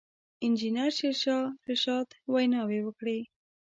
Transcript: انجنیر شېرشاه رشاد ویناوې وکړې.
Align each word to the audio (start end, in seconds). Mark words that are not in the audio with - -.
انجنیر 0.45 0.91
شېرشاه 0.97 1.43
رشاد 1.67 2.07
ویناوې 2.33 2.79
وکړې. 2.83 3.19